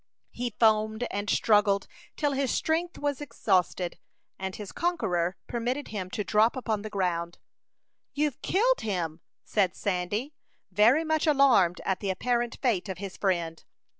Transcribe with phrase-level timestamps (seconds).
[0.31, 1.85] He foamed and struggled
[2.17, 3.99] till his strength was exhausted,
[4.39, 7.37] and his conqueror permitted him to drop upon the ground.
[8.15, 10.33] "You've killed him," said Sandy,
[10.71, 13.63] very much alarmed at the apparent fate of his friend.